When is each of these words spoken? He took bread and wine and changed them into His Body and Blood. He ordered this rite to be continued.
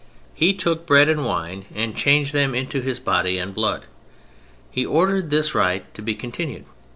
He 0.33 0.55
took 0.55 0.87
bread 0.87 1.09
and 1.09 1.23
wine 1.27 1.65
and 1.75 1.95
changed 1.95 2.33
them 2.33 2.55
into 2.55 2.81
His 2.81 2.99
Body 2.99 3.37
and 3.37 3.53
Blood. 3.53 3.85
He 4.71 4.83
ordered 4.83 5.29
this 5.29 5.53
rite 5.53 5.93
to 5.93 6.01
be 6.01 6.15
continued. 6.15 6.65